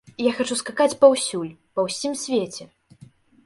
[0.27, 2.63] Я хачу скакаць паўсюль, па ўсім свеце.